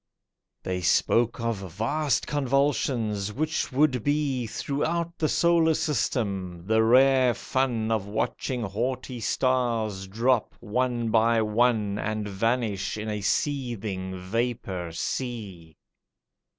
They 0.63 0.81
spoke 0.81 1.39
of 1.39 1.57
vast 1.73 2.25
convulsions 2.25 3.31
which 3.31 3.71
would 3.71 4.03
be 4.03 4.47
Throughout 4.47 5.15
the 5.19 5.29
solar 5.29 5.75
system—the 5.75 6.81
rare 6.81 7.35
fun 7.35 7.91
Of 7.91 8.07
watching 8.07 8.63
haughty 8.63 9.19
stars 9.19 10.07
drop, 10.07 10.55
one 10.59 11.11
by 11.11 11.43
one, 11.43 11.99
And 11.99 12.27
vanish 12.27 12.97
in 12.97 13.09
a 13.11 13.21
seething 13.21 14.17
vapour 14.17 14.91
sea. 14.91 15.77